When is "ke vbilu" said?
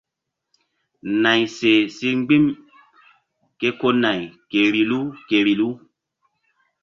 5.27-5.69